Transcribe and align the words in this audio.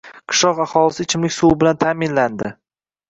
Qishloq 0.31 0.61
aholisi 0.65 1.05
ichimlik 1.05 1.35
suvi 1.37 1.59
bilan 1.65 1.79
ta’minlandi 1.85 2.51